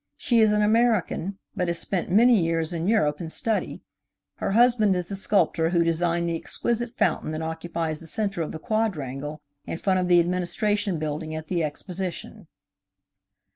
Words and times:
She 0.17 0.39
is 0.39 0.51
an 0.51 0.63
American, 0.63 1.37
but 1.55 1.67
has 1.67 1.77
spent 1.77 2.09
many 2.09 2.41
years 2.41 2.73
in 2.73 2.87
Europe 2.87 3.21
in 3.21 3.29
study. 3.29 3.83
Her 4.37 4.53
husband 4.53 4.95
is 4.95 5.09
the 5.09 5.15
sculptor 5.15 5.69
who 5.69 5.83
designed 5.83 6.27
the 6.27 6.35
exquisite 6.35 6.89
fountain 6.89 7.29
that 7.33 7.43
occupies 7.43 7.99
the 7.99 8.07
center 8.07 8.41
of 8.41 8.51
the 8.51 8.57
quadrangle 8.57 9.43
in 9.65 9.77
front 9.77 9.99
of 9.99 10.07
the 10.07 10.19
Administration 10.19 10.97
Building 10.97 11.35
at 11.35 11.49
the 11.49 11.63
Exposition. 11.63 12.47